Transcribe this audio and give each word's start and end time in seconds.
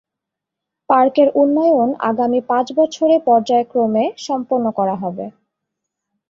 পার্কের 0.89 1.27
উন্নয়ন 1.35 1.89
আগামী 2.09 2.39
পাঁচ 2.49 2.67
বছরে 2.75 3.15
পর্যায়ক্রমে 3.27 4.05
সম্পন্ন 4.25 4.65
করা 4.71 4.95
হবে। 4.95 5.25